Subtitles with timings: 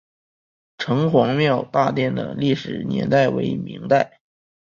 [0.79, 4.19] 城隍庙大殿的历史年代为明代。